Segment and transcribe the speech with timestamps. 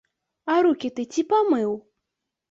[0.53, 1.75] А рукі ты ці памыў?